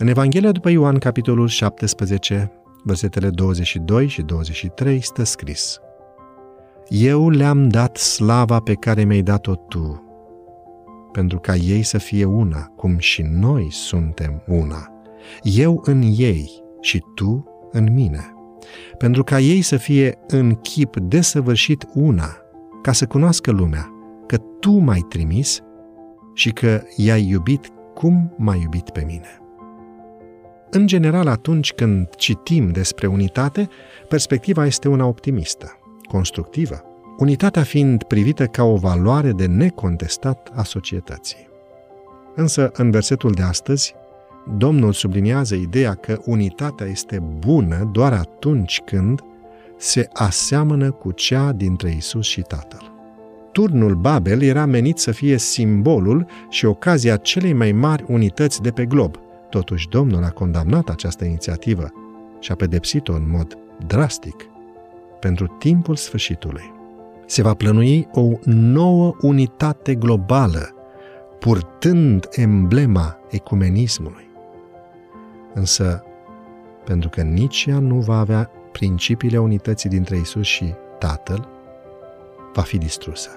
[0.00, 2.52] În Evanghelia după Ioan, capitolul 17,
[2.84, 5.78] versetele 22 și 23, stă scris
[6.88, 10.04] Eu le-am dat slava pe care mi-ai dat-o tu,
[11.12, 14.92] pentru ca ei să fie una, cum și noi suntem una.
[15.42, 18.34] Eu în ei și tu în mine.
[18.98, 22.36] Pentru ca ei să fie în chip desăvârșit una,
[22.82, 23.92] ca să cunoască lumea
[24.26, 25.60] că tu m-ai trimis
[26.34, 29.39] și că i-ai iubit cum m-ai iubit pe mine.
[30.70, 33.68] În general, atunci când citim despre unitate,
[34.08, 35.78] perspectiva este una optimistă,
[36.08, 36.84] constructivă,
[37.18, 41.48] unitatea fiind privită ca o valoare de necontestat a societății.
[42.34, 43.94] Însă, în versetul de astăzi,
[44.56, 49.20] Domnul subliniază ideea că unitatea este bună doar atunci când
[49.76, 52.92] se aseamănă cu cea dintre Isus și Tatăl.
[53.52, 58.84] Turnul Babel era menit să fie simbolul și ocazia celei mai mari unități de pe
[58.84, 59.16] glob.
[59.50, 61.92] Totuși, Domnul a condamnat această inițiativă
[62.38, 64.44] și a pedepsit-o în mod drastic
[65.20, 66.72] pentru timpul sfârșitului.
[67.26, 70.74] Se va plănui o nouă unitate globală,
[71.38, 74.30] purtând emblema ecumenismului.
[75.54, 76.04] Însă,
[76.84, 81.48] pentru că nici ea nu va avea principiile unității dintre Isus și Tatăl,
[82.52, 83.30] va fi distrusă.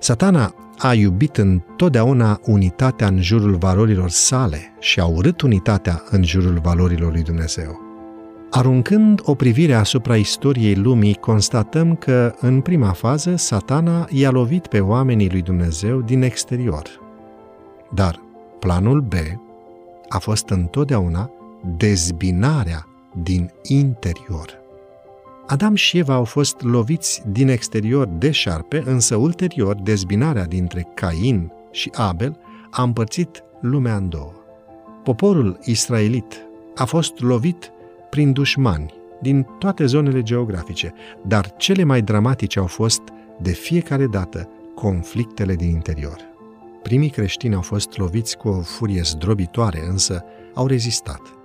[0.00, 6.60] Satana a iubit întotdeauna unitatea în jurul valorilor sale și a urât unitatea în jurul
[6.62, 7.80] valorilor lui Dumnezeu.
[8.50, 14.80] Aruncând o privire asupra istoriei lumii, constatăm că, în prima fază, satana i-a lovit pe
[14.80, 16.82] oamenii lui Dumnezeu din exterior.
[17.94, 18.20] Dar
[18.58, 19.12] planul B
[20.08, 21.30] a fost întotdeauna
[21.76, 22.86] dezbinarea
[23.22, 24.59] din interior.
[25.50, 31.52] Adam și Eva au fost loviți din exterior de șarpe, însă ulterior dezbinarea dintre Cain
[31.70, 32.38] și Abel
[32.70, 34.32] a împărțit lumea în două.
[35.04, 37.70] Poporul israelit a fost lovit
[38.10, 40.94] prin dușmani din toate zonele geografice,
[41.26, 43.02] dar cele mai dramatice au fost
[43.40, 46.18] de fiecare dată conflictele din interior.
[46.82, 50.24] Primii creștini au fost loviți cu o furie zdrobitoare, însă
[50.54, 51.20] au rezistat–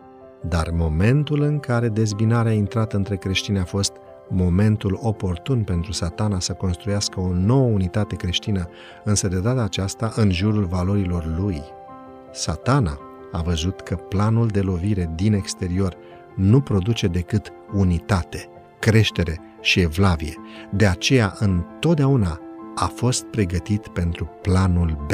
[0.47, 3.91] dar momentul în care dezbinarea a intrat între creștini a fost
[4.29, 8.69] momentul oportun pentru satana să construiască o nouă unitate creștină,
[9.03, 11.61] însă de data aceasta în jurul valorilor lui.
[12.31, 12.99] Satana
[13.31, 15.95] a văzut că planul de lovire din exterior
[16.35, 20.33] nu produce decât unitate, creștere și evlavie.
[20.71, 22.39] De aceea, întotdeauna
[22.75, 25.11] a fost pregătit pentru planul B.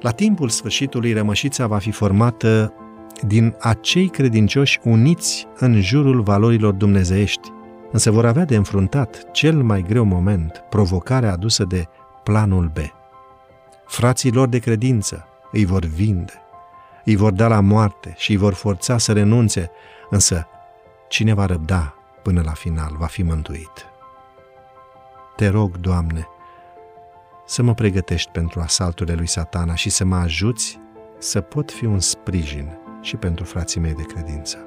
[0.00, 2.74] La timpul sfârșitului, rămășița va fi formată
[3.22, 7.48] din acei credincioși uniți în jurul valorilor dumnezeiești,
[7.92, 11.86] însă vor avea de înfruntat cel mai greu moment, provocarea adusă de
[12.22, 12.78] planul B.
[13.86, 16.32] Frații lor de credință îi vor vinde,
[17.04, 19.70] îi vor da la moarte și îi vor forța să renunțe,
[20.10, 20.46] însă
[21.08, 23.86] cine va răbda până la final va fi mântuit.
[25.36, 26.28] Te rog, Doamne,
[27.46, 30.78] să mă pregătești pentru asalturile lui satana și să mă ajuți
[31.18, 34.58] să pot fi un sprijin și pentru frații mei de credință.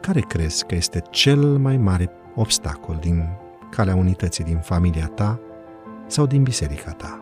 [0.00, 3.28] Care crezi că este cel mai mare obstacol din
[3.70, 5.40] calea unității din familia ta
[6.06, 7.18] sau din biserica ta?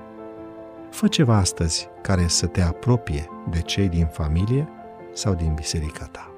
[0.90, 4.68] Fă ceva astăzi care să te apropie de cei din familie
[5.12, 6.31] sau din biserica ta.